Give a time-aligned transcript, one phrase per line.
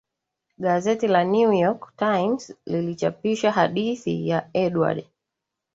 [0.65, 5.05] gazeti la new york times lilichapisha hadithi ya edward